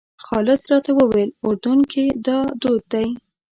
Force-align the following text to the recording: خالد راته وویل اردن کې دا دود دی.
خالد 0.25 0.61
راته 0.71 0.91
وویل 0.95 1.29
اردن 1.45 1.79
کې 1.91 2.05
دا 2.25 2.39
دود 2.61 2.81
دی. 2.93 3.07